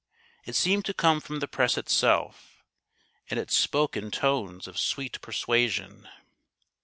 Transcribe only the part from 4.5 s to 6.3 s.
of sweet persuasion.